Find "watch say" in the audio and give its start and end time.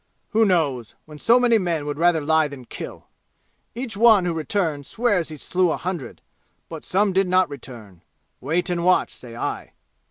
8.83-9.35